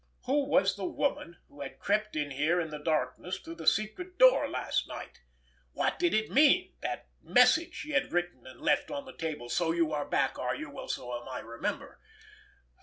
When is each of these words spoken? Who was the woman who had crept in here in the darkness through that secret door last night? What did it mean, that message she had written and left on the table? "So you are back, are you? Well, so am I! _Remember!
Who 0.25 0.45
was 0.49 0.77
the 0.77 0.85
woman 0.85 1.37
who 1.47 1.61
had 1.61 1.77
crept 1.77 2.15
in 2.15 2.31
here 2.31 2.59
in 2.59 2.71
the 2.71 2.79
darkness 2.79 3.37
through 3.37 3.53
that 3.57 3.67
secret 3.67 4.17
door 4.17 4.49
last 4.49 4.87
night? 4.87 5.19
What 5.73 5.99
did 5.99 6.15
it 6.15 6.31
mean, 6.31 6.73
that 6.81 7.09
message 7.21 7.75
she 7.75 7.91
had 7.91 8.11
written 8.11 8.47
and 8.47 8.59
left 8.61 8.89
on 8.89 9.05
the 9.05 9.13
table? 9.15 9.47
"So 9.47 9.71
you 9.71 9.93
are 9.93 10.05
back, 10.09 10.39
are 10.39 10.55
you? 10.55 10.71
Well, 10.71 10.87
so 10.87 11.21
am 11.21 11.29
I! 11.29 11.43
_Remember! 11.43 11.97